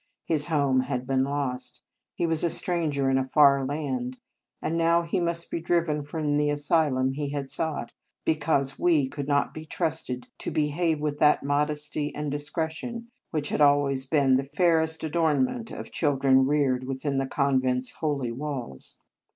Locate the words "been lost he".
1.05-2.25